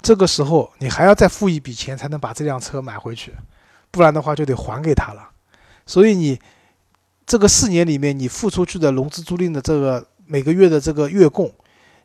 [0.00, 3.34] 这个时候你还要再付一笔钱才能把这辆车买回去，
[3.90, 5.28] 不然的话就得还给他了。
[5.84, 6.40] 所以你
[7.26, 11.52] 这个四年里面你付出去的融资租赁的这个每个月的这个月供，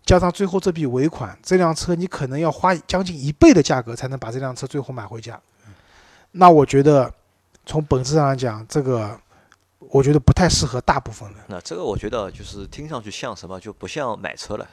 [0.06, 5.40] 加上最后这笔尾款，这辆车你可能要花将近一倍的价格才能把这辆车最后买回家。
[6.32, 7.12] 那我觉得
[7.66, 9.20] 从本质上来讲，这个
[9.80, 11.40] 我觉得不太适合大部分人。
[11.48, 14.68] 那这个我觉得就是听上去像什么，就不像买车了，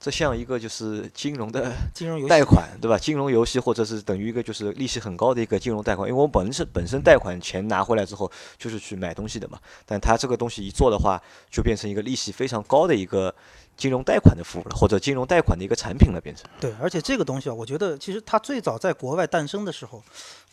[0.00, 2.98] 这像一个就是金融的 金融游贷款，对吧？
[2.98, 13.34] 金融游戏或者是等于一个就是利息很高的一个金融贷款，因为我本身本身贷款钱拿回来之后就是去买东西的嘛，但他这个东西一做的话，就变成一个利息非常高的一个
[13.76, 16.46] 金融贷款的服务了，或者金融贷款的一个产品了，变成。
[16.58, 20.02] 对，而且这个东西啊，我觉得其实它最早在国外诞生的时候，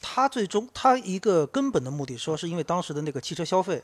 [0.01, 3.81] 它最终它一个根本的目的，说是因为当时的那个汽车消费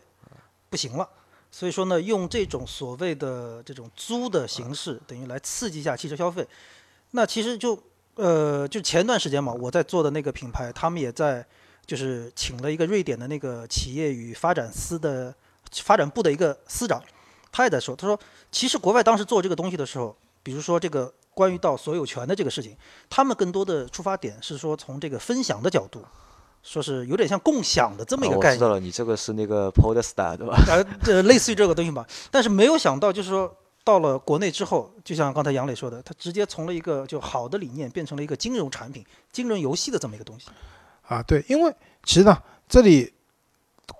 [0.70, 1.08] 不行了，
[1.56, 6.46] 所以说呢，用这种所谓的这种租的形式，等于来刺激一下汽车消费。
[7.12, 7.78] 那其实就
[8.16, 11.46] 呃，就前段时间嘛，我在做的那个品牌，他们也在
[11.86, 15.32] 就是请了一个瑞典的那个企业与发展司的
[15.72, 17.00] 发展部的一个司长，
[17.52, 18.20] 他也在说，他说
[18.52, 22.76] 其实国外当时做这个东西的时候，比如说这个关于到所有权的这个事情，
[23.12, 26.04] 他们更多的出发点是说从这个分享的角度，
[26.64, 30.58] 说是有点像共享的这么一个概念，啊我知道了，你这个是那个 Polestar 对吧？
[30.68, 32.08] 呃，这类似于这个东西吧。
[32.32, 40.48] 但是没有想到，就是说到了国内之后，就像刚才杨磊说的，他直接从了一个就好的理念变成了一个金融产品、金融游戏的这么一个东西。
[41.06, 43.14] 啊，对，因为其实呢，这里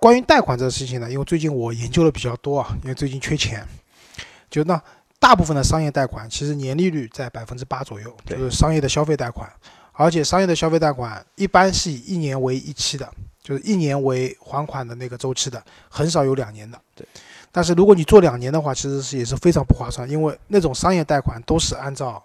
[0.00, 3.62] 关于贷款这个事情呢，因为最近我研究的比较多啊，因为最近缺钱，
[4.48, 4.82] 就那
[5.18, 9.46] 大部分的商业贷款其实年利率在百分之八左右，就是商业的消费贷款，
[9.94, 13.08] 而且商业的消费贷款一般是以一年为一期的，
[13.42, 16.78] 就是一年为还款的那个周期的，很少有两年的。
[16.94, 17.06] 对。
[17.52, 22.20] 但是如果你做两年的话，其实是也是非常不划算，因为那种商业贷款都是按照，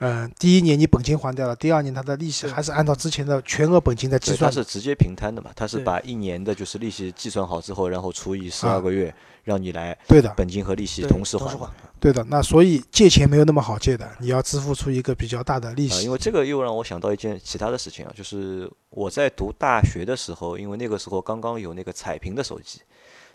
[0.00, 4.50] 嗯、第一年你本金还掉了，第二年它的利息还是按照之前的全额本金在计，算。
[4.50, 9.12] 它是直接平摊的嘛，它是把一年的就是利息计算好之后，然后除以十啊二个月，
[9.44, 11.58] 让你来对的，本金和利息同时还
[11.98, 12.24] 对的。
[12.28, 16.04] 那所以借钱没有那么好借的，你要支付出一个比较大的利啊，息。
[16.04, 22.80] 因为这个又让我想到一件其他的事情啊，就是我在读大学的时候，因为那个时候刚刚有那个彩屏的手机，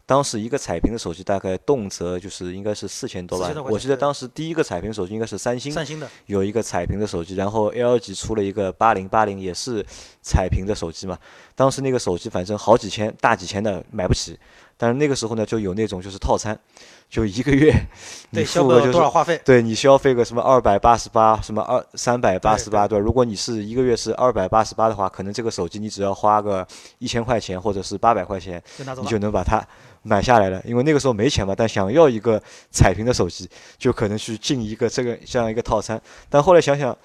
[0.06, 9.86] 当时一个彩屏的手机大概动辄就是应该是四千多4000万多，块钱对我记得当时第一个彩屏手机应该是三星三星的，有一个彩屏的手机，然后 LG 出了一个八零八零也是
[10.22, 11.18] 彩屏的手机嘛，
[11.56, 14.38] 当时那个手机反正好几千大几千的买不起，
[14.78, 16.58] 但是那个时候呢就有那种就是套餐，
[17.10, 17.72] 就一个月
[18.32, 19.40] 你对，消费付个就是多少话费？
[19.46, 23.04] 对你消费个什么二百八十八，什么二三百八十八，对吧？
[23.04, 28.62] 如果你是一个月是二百八十八的话，可能这个手机你只要花个一千块钱或者是八百块钱，
[29.02, 29.66] 你就能把它
[30.02, 30.62] 买下来了。
[30.66, 36.02] 因为那个时候没钱嘛，但想要一个彩屏的手机，就可能去进一个这个这样一个套餐。
[36.30, 36.98] 但后来想想，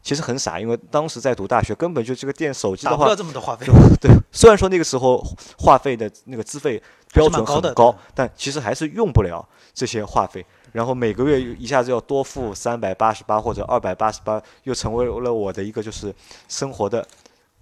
[0.00, 3.66] 其实很傻，因为当时在读大学，根本就这个电手机的话打不了，这么多话费，
[4.00, 5.22] 对，虽然说那个时候
[5.58, 6.80] 话费的那个资费
[7.12, 10.44] 标准很高，但其实还是用不了这些话费。
[10.72, 16.14] 然后每个月一下子要多付三百八十八或者二百八十八，又成为了我的一个就是
[16.48, 17.06] 生活的。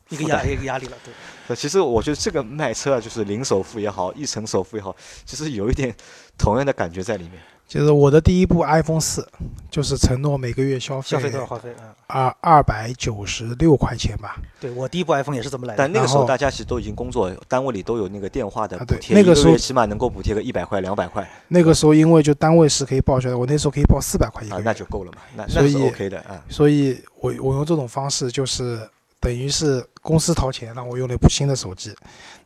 [0.08, 0.96] 一个压一个压力了。
[1.04, 1.12] 对，
[1.48, 5.92] 呃，其实我觉得这个卖车啊，就是零首付也好，一成首付也好，其实有一点
[6.38, 7.42] 同样的感觉在里面。
[7.68, 9.26] 就是我的第一部 iPhone 四，
[9.68, 11.70] 就是承诺每个月消费消费多少话费？
[11.80, 14.36] 啊，二二百九十六块钱吧。
[14.60, 15.78] 对我第一部 iPhone 也是这么来的。
[15.78, 26.40] 但那个时候大家其实都已经工作，单位里都有那个电话的补贴，那个时候起码能够补贴个一百块、两百块那个时候因为就单位是可以报销的，我那时候可以报四百块一个月，，啊那就够了嘛，那所那是 OK 的啊。
[26.48, 31.92] 所以我我用这种方式就是等于是公司掏钱让我用了一部新的手机，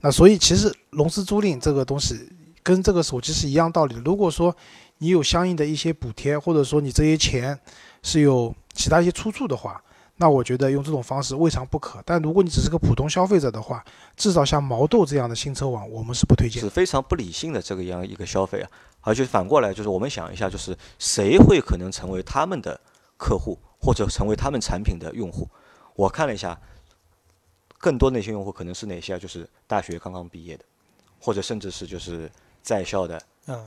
[0.00, 2.26] 那所以其实融资租赁这个东西
[2.62, 4.00] 跟这个手机是一样道理的。
[4.02, 4.56] 如果说
[5.00, 7.58] 你有相应的一些补贴，或者说你这些钱
[8.02, 9.82] 是有其他一些出处的话，
[10.16, 12.02] 那我觉得用这种方式未尝不可。
[12.04, 13.82] 但如果你只是个普通消费者的话，
[14.14, 16.62] 至少像毛豆这样的新车网，我们是不推荐。
[16.62, 22.78] 是非常不理性的这个样一个消费啊，而且反过来就是我们想一下，就是谁会可能成为他们的
[23.16, 25.48] 客户，或者成为他们产品的用户？
[25.94, 26.60] 我看了一下，
[27.78, 29.18] 更多那些用户可能是哪些啊？
[29.18, 30.64] 就是大学刚刚毕业的，
[31.18, 32.30] 或者甚至是就是
[32.62, 33.20] 在校的，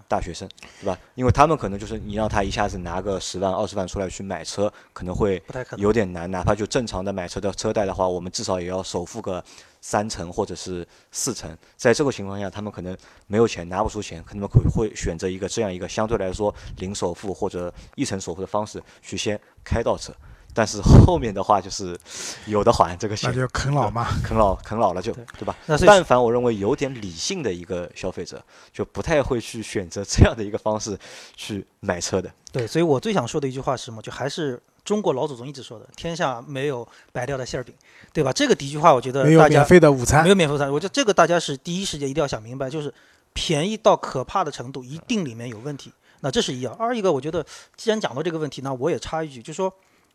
[0.07, 0.47] 大学生，
[0.79, 0.97] 对吧？
[1.15, 5.41] 因为他们可能就是你让他一下子拿个十万、二十万出来去买车，可能会。
[5.77, 9.43] 有点难，哪怕就正常的买车的车贷的话，我们至少也要首付个
[9.81, 11.57] 三成或者是四成。
[11.75, 12.95] 在这个情况下，他们可能
[13.27, 20.13] 没有钱，拿不出钱，可能会会选择一个这样一个相对来说零首付或者一成首付的方式去先开到车。
[20.53, 21.97] 但是后面的话就是
[22.45, 25.55] 有的还这个钱，那就啃老嘛，啃老啃老了就对对吧？
[25.65, 30.97] 那但凡我认为有点理性的一个消费者，就不太会去选择这样的一个方式
[31.35, 32.31] 去买车的。
[32.51, 34.01] 对，所以我最想说的一句话是什么？
[34.01, 37.73] 就还是中国老祖宗一直说的：“天下没有白掉的馅儿饼”，
[38.13, 38.31] 对吧？
[38.31, 40.29] 这个第一句话，我觉得没有免大家费的午餐没。
[40.29, 42.93] 有免费午餐，我觉得这个大家是第一时间一定要想明白，就是
[43.33, 45.91] 便宜到可怕的程度，一定里面有问题。
[46.19, 46.73] 那这是一样。
[46.75, 47.43] 二一个，我觉得
[47.75, 49.73] 既然讲到这个问题，那我也插一句，就是说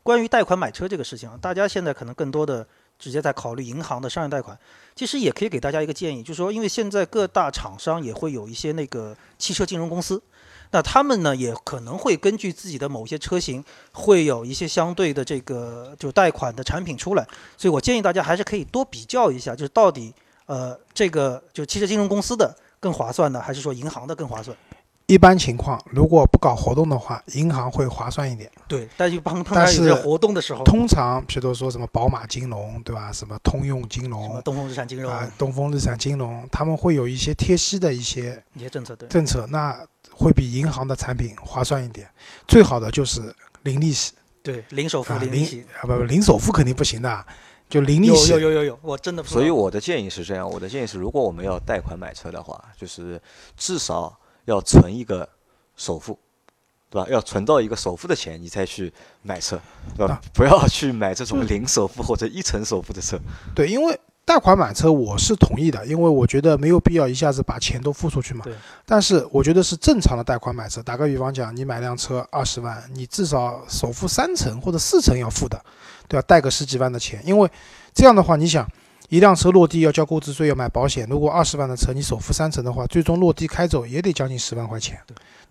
[0.08, 2.66] 关于贷款买车这个事情，大家现在可能更多的
[2.98, 4.58] 直接在考虑银行的商业贷款，
[4.96, 10.22] 其实也可以给大家一个建议，就是说，因为现在各大厂商也会有一些那个汽车金融公司。
[10.70, 20.14] 那他们呢，也可能会根据自己的某些车型，会有一些相对的这个就贷款的产品出来，所以我建议大家还是可以多比较一下，就是到底
[20.46, 24.56] 呃这个就汽车金融公司的更划算呢，还是说银行的更划算？
[25.08, 28.50] 一般情况，如果不搞活动的话，银行会划算一点。
[28.68, 33.10] 对，但是到有活动的时候，通常，比如说什么宝马金融，对吧？
[33.10, 35.10] 什么通用金什么融东风日产金融。
[35.10, 39.74] 啊、东风日产金融，他们会有一些贴息的一些一些政策，对，政策，那
[40.12, 42.06] 会比银行的产品划算一点。
[42.46, 44.12] 最好的就是零利息。
[44.42, 47.26] 对，零首付啊，零利息，啊不不，零首付肯定不行的，
[47.70, 48.32] 就零利息。
[48.32, 53.18] 有有有有，我真的所以我的建议是这样，我的建议是，如果我们要贷款买车的话，就是
[53.56, 54.14] 至少
[54.48, 55.28] 要存一个
[55.76, 56.18] 首付，
[56.88, 57.06] 对吧？
[57.10, 58.90] 要存到一个首付的钱，你再去
[59.22, 59.60] 买车，
[59.94, 60.20] 对吧啊？
[60.32, 63.20] 不要去买这种零首付或者一成首付的车。
[63.54, 68.54] 对，因为贷款买车我是同意的，因为我觉得没有必要一下子把钱都付出去嘛对。
[68.86, 70.82] 但是我觉得是正常的贷款买车。
[70.82, 75.62] 打个比方讲，你买辆车二十万，你至少首付三成或者四成要付的，
[76.08, 76.24] 对吧？
[76.26, 77.50] 贷个十几万的钱，因为
[77.92, 78.66] 这样的话，你想。
[79.08, 81.06] 一辆车落地要交购置税，要买保险。
[81.08, 85.00] 如果二十万的车，你首付三成的话，最终落地开走也得将近十万块钱，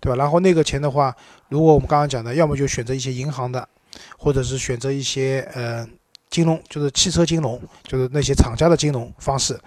[0.00, 0.16] 对吧？
[0.16, 1.14] 然后那个钱的话，
[1.48, 3.68] 如果我们刚刚讲的，要么就选择一些银行的，
[4.16, 5.84] 或者是选择一些呃
[6.30, 9.58] 金融，就是汽车金融，就是那些厂家的金融方式，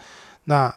[0.46, 0.74] 那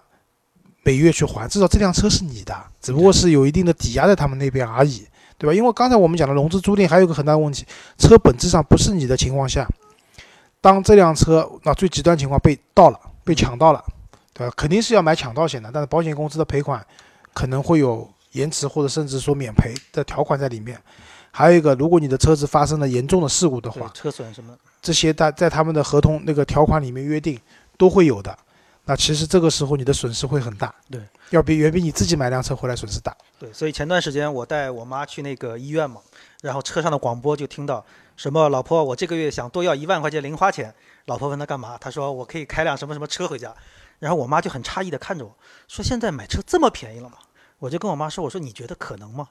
[0.83, 5.07] 每月去还，至少这辆车是你的，只不过是有一定的抵押在他们那边而已，
[5.39, 5.55] 对吧？
[5.55, 7.65] 因为刚才我们讲的融资租赁还有一个很大的问题，
[7.97, 9.69] 车本质上不是你的情况下，
[10.65, 13.85] 当这辆车那最极端情况被盗了、被抢到了，
[14.33, 14.55] 对吧？
[14.57, 16.83] 肯定是要买抢盗险的，但是保险公司的赔款
[17.35, 20.81] 可能会有延迟或者甚至说免赔的条款在里面。
[21.31, 27.39] 还有一个，如果你的车子发生了严重的事故的话，车损什么，这些在在他们的合同那个条款里面约定
[27.77, 28.35] 都会有的。
[28.87, 30.99] 那其实这个时候你的损失会很大，对，
[31.29, 33.15] 要比远比你自己买辆车回来损失大。
[33.39, 36.01] 对，所以前段时间我带我妈去那个医院嘛，
[36.41, 37.85] 然后车上的广播就听到
[38.17, 40.75] 什么“老婆，我这个月想多要一万块钱零花钱”，
[41.07, 43.55] 老婆问他干嘛，他说我可以开辆什么什么车回家，
[43.99, 45.37] 然后我妈就很诧异的看着我
[45.69, 47.19] 说：“现在买车这么便宜了吗？”
[47.59, 49.29] 我就跟我妈说：“我说你觉得可能吗？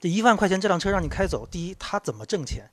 [0.00, 2.68] 这一万块钱这辆车让你开走，第一他怎么挣钱？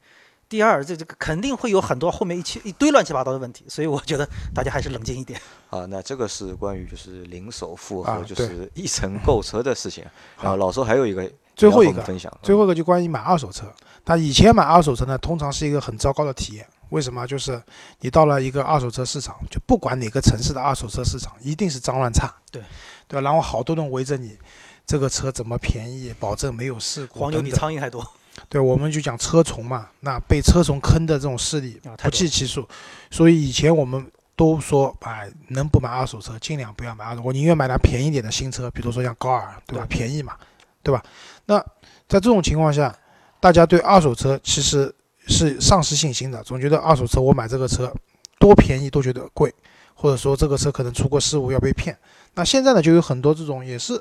[0.47, 5.41] 第二这这个肯定会有很多后面一起一堆乱七八糟的问题，所以我觉得大家还是冷静一点。
[5.71, 10.05] 啊，那这个是关于就是零首付啊和就是一层购车的事情。
[10.39, 13.65] 然后老周还有一个最后一个分享，最后一个就关于买二手车。
[14.05, 16.67] 那以前买二手车呢，通常是一个很糟糕的体验。
[16.89, 17.25] 为什么？
[17.25, 17.59] 就是
[18.01, 22.31] 你到了一个二手车市场，就不管哪个城市的二手车市场，一定是脏乱差。
[22.51, 22.61] 对，
[23.07, 23.21] 对吧？
[23.21, 24.37] 然后好多人围着你，
[24.85, 27.19] 这个车怎么便宜，保证没有事故。
[27.19, 28.05] 黄牛比苍蝇还多。
[28.47, 32.67] 对，我们就讲车虫嘛，那被车虫坑的这种势力不计其数。
[33.09, 39.85] 所以以前我们都说，哎，能不买二手车尽量不要买二手，我宁愿买辆便宜点的新车，比如说像高尔，对吧？
[39.89, 40.35] 对便宜嘛，
[40.83, 41.03] 对吧？
[41.45, 41.59] 那
[42.07, 42.95] 在这种情况下，
[43.39, 44.93] 大家对二手车其实
[45.27, 47.93] 是丧失信心的，总觉得二手车我买这个车
[48.39, 49.53] 多便宜都觉得贵，
[49.93, 51.97] 或者说这个车可能出过事故要被骗。
[52.33, 53.99] 那现在呢，就有很多这种也是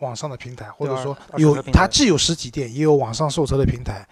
[0.00, 4.06] 网上的平台，或者说有它既有实体店，也有网上售车的平台。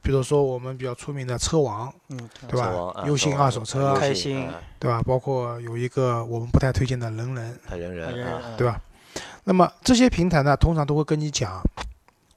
[0.00, 2.72] 比如说我们比较出名的车王，嗯，对吧
[3.04, 5.02] 优信二手车开心啊对吧？
[5.02, 8.80] 包括有一个我们不太推荐的人人，他人人啊，对吧？
[9.42, 11.60] 那么这些平台呢，通常都会跟你讲，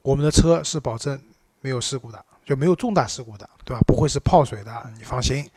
[0.02, 1.22] 我们的车是保证
[1.62, 3.82] 没有事故的，就没有重大事故的，对吧？
[3.86, 5.48] 不会是泡水的，你放心，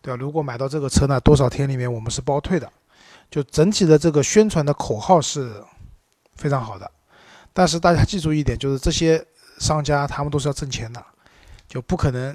[0.00, 0.16] 对吧？
[0.18, 2.70] 如果买到这个车呢，多少天里面我们是包退的，
[3.30, 5.62] 就整体的这个宣传的口号是
[6.34, 6.90] 非常好的。
[7.52, 9.24] 但是大家记住一点，就是这些
[9.58, 11.04] 商家他们都是要挣钱的，
[11.68, 12.34] 就不可能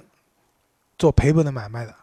[0.97, 1.95] 做赔本的买卖的。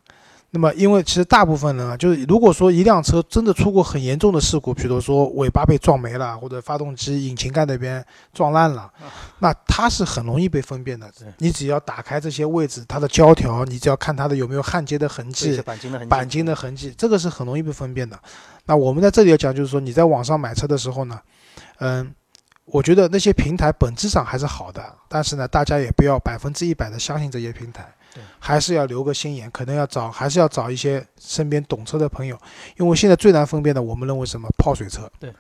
[0.55, 8.93] 那么，因为其实大部分人啊，就是如果说一辆车真的出过很严重的事故，比如说尾巴被撞没了，或者发动机引擎盖那边撞烂了，
[9.39, 11.11] 那它是很容易被分辨的。
[11.39, 16.15] 你只要打开这些位置，它的胶条，你只要看它的有没有焊接的痕迹钣金的痕迹。
[16.15, 18.21] 钣金的痕迹，这个是很容易被分辨的。
[18.67, 21.19] 那我们在这里要讲，就是说你在网上买车的时候呢，
[21.79, 22.15] 嗯，
[22.67, 28.02] 我觉得那些平台本质上还是好的，但是呢，大家也不要百分之一百的相信这些平台对，
[28.39, 32.39] 还是要留个心眼，可能要找，还是要找一些身边懂车的朋友，
[32.79, 35.33] 因为现在最难分辨的，我们认为什么泡水车，对。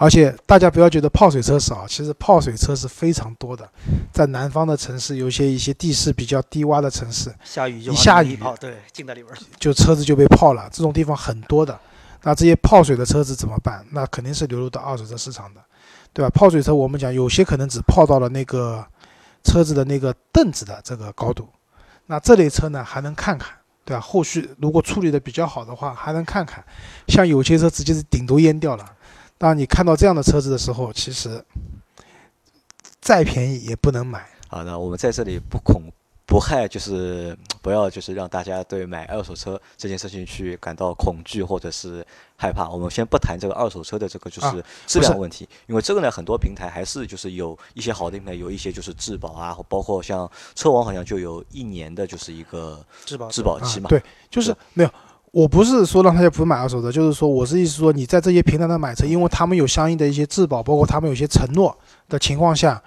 [0.00, 3.68] 而且大家不要觉得泡水车少，其实泡水车是非常多的，
[4.12, 9.38] 在南方的城市，有些一些地势比较低洼的城市，下雨就一下雨往里面跑，对，进到里边儿。
[9.58, 11.76] 就车子就被泡了，这种地方很多的。
[12.22, 13.84] 那这些泡水的车子怎么办？
[13.90, 15.60] 那肯定是流入到二手车市场的，
[16.12, 16.30] 对吧？
[16.30, 18.86] 泡水车我们讲有些可能只泡到了那个
[19.44, 21.48] 车子的那个凳子的这个高度，
[22.06, 23.52] 那这类车呢还能看看，
[23.84, 24.00] 对吧？
[24.00, 26.64] 后续如果处理的比较好的话，还能看看。
[27.08, 28.84] 像有些车直接是顶都淹掉了。
[29.38, 31.44] 当你看到这样的车子的时候，其实
[33.00, 34.26] 再便宜也不能买。
[34.48, 35.82] 好，的我们在这里不恐
[36.28, 42.06] 不害，就是不要就是让大家对买二手车这件事情去感到恐惧或者是
[42.36, 42.68] 害怕。
[42.68, 53.86] 我们先不谈这个二手车的这个就啊是质量问题，因为这个呢，很多平台还是就是有一些好的平台，有一些就是质保啊，包括像车王好像就有一年的就是一个质保质保期嘛。
[53.86, 53.88] 啊。
[53.88, 54.90] 对，就是没有。
[55.30, 61.74] 我不是说让大家不买二手车，就是说我是意思说你在这些平台上买车，因为他们有相应的一些质保，包括他们有些承诺
[62.08, 62.82] 的情况下，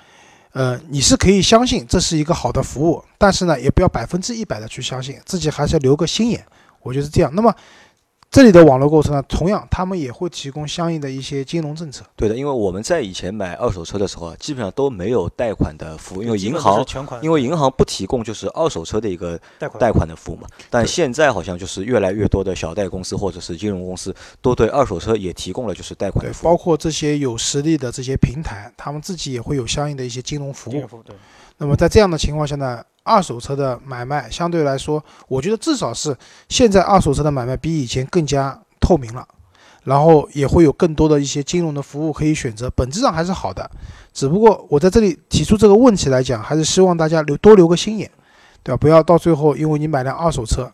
[0.54, 6.46] 呃，你是可以相信这是一个好的服务，但是呢，也不要百分之一百的去相信，自己还是要留个心眼。
[6.82, 7.32] 我觉得是这样。
[7.34, 7.56] 那么
[8.32, 12.06] 这里的网络购车呢，同样他们也会提供相应的一些金融政策。
[12.16, 16.82] 对的，因为我们在以前买二手车的时候啊，基本上都没有贷款的服务，因为银行
[17.22, 20.48] 因为银行不提供就是二手车的一个贷款贷款的服务嘛。
[20.70, 26.50] 但现在好像就是越来越多的小贷公司或者是金融公司都对二手车也提供了就是贷款对的，服务。
[26.50, 30.88] 包括这些有实力的这些平台，他们自己也会有相应的一些金融服务金融。
[30.88, 31.14] 服务对，
[31.58, 36.16] 那么在这样的情况下呢，二手车的买卖相对来说，我觉得至少是
[36.50, 39.28] 现在二手车的买卖比以前更加透明了，
[39.84, 43.70] 然后也会有更多的一些金融的服务可以选择，本质上还是好的。
[44.14, 48.10] 只不过我在这里提出这个问题来讲，还是希望大家留多留个心眼，
[48.64, 48.78] 对吧？
[48.78, 50.72] 不要到最后因为你买辆二手车，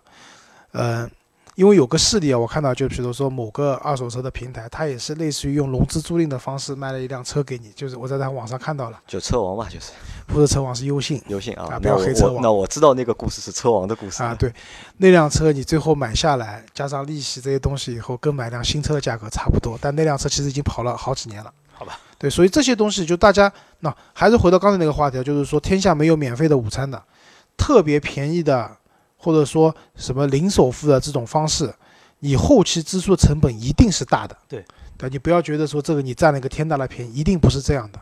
[0.72, 1.10] 呃。
[1.58, 9.92] 因为有个事例啊，我看到就比如说某个二手车的平台，它也是类似于用融资租赁的方式卖了一辆车给你，就是我在它网上看到了，就车王嘛，就是
[10.28, 11.68] 不是车王是优信，优信啊。
[11.72, 14.36] 啊不要黑车王我那我知道那个故事是车王的故事啊，。
[14.36, 14.54] 对，
[14.98, 19.76] 那辆车你最后买下来，加上利息这些东西以后，跟买辆新车的价格差不多。
[19.82, 21.52] 但那辆车其实已经跑了好几年了。
[21.74, 22.00] 好吧。
[22.20, 27.02] 对，所以这些东西就大家那还是回到刚才那个话题，就是说天下没有免费的午餐的，
[27.58, 28.78] 特别便宜的
[29.18, 31.74] 或者说什么零首付的这种方式，
[32.20, 34.38] 你后期支出的成本一定是大的。
[34.48, 34.64] 对，
[34.96, 38.00] 但你不要觉得说这个你占了一个天大的便宜，一定不是这样的。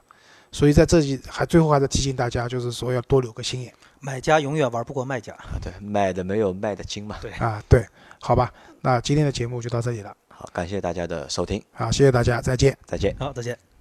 [0.51, 5.33] 所以在这里还最后还是提醒大家，就是说要多留个心眼买家永远玩不过卖家。
[5.33, 7.17] 啊，对，买的没有卖的精嘛。
[7.21, 7.61] 对啊。
[7.67, 7.85] 对，
[8.21, 10.15] 好吧，那今天的节目就到这里了。
[10.29, 12.77] 好，感谢大家的收听，好，谢谢大家，再见。
[12.85, 13.15] 再见。
[13.19, 13.74] 好，再见。